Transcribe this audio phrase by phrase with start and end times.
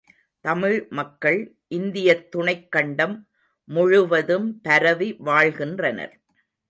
[0.45, 1.55] தமிழ் மக்கள்
[1.67, 3.29] இந்தியத் துணைக் கண்டம்
[3.67, 6.19] முழுவதும் பரவி வாழ்கின்றனர்.